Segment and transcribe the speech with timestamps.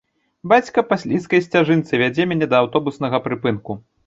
[0.53, 3.79] Бацька па слізкай сцяжынцы вядзе мяне да аўтобуснага прыпынку.